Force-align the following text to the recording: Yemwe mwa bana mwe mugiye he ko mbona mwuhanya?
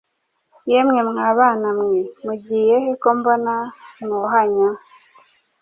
Yemwe 0.71 0.99
mwa 1.09 1.29
bana 1.37 1.69
mwe 1.79 1.99
mugiye 2.25 2.75
he 2.83 2.91
ko 3.01 3.09
mbona 3.17 3.53
mwuhanya? 4.05 4.69